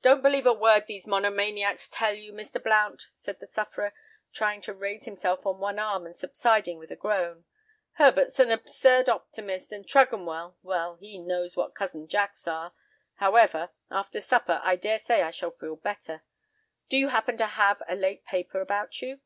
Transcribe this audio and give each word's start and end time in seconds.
"Don't 0.00 0.22
believe 0.22 0.46
a 0.46 0.54
word 0.54 0.86
these 0.86 1.06
monomaniacs 1.06 1.86
tell 1.92 2.14
you, 2.14 2.32
Mr. 2.32 2.58
Blount," 2.64 3.08
said 3.12 3.40
the 3.40 3.46
sufferer, 3.46 3.92
trying 4.32 4.62
to 4.62 4.72
raise 4.72 5.04
himself 5.04 5.44
on 5.44 5.58
one 5.58 5.78
arm, 5.78 6.06
and 6.06 6.16
subsiding 6.16 6.78
with 6.78 6.90
a 6.90 6.96
groan. 6.96 7.44
"Herbert's 7.96 8.40
an 8.40 8.50
absurd 8.50 9.10
optimist, 9.10 9.70
and 9.70 9.86
Tregonwell—well, 9.86 10.96
we 10.96 11.18
know 11.18 11.46
what 11.56 11.74
Cousin 11.74 12.08
Jacks 12.08 12.48
are. 12.48 12.72
However, 13.16 13.68
after 13.90 14.22
supper, 14.22 14.62
I 14.64 14.76
daresay 14.76 15.20
I 15.20 15.30
shall 15.30 15.50
feel 15.50 15.76
better. 15.76 16.22
Do 16.88 16.96
you 16.96 17.08
happen 17.08 17.36
to 17.36 17.44
have 17.46 17.82
a 17.86 17.94
late 17.94 18.24
paper 18.24 18.62
about 18.62 19.02
you?" 19.02 19.20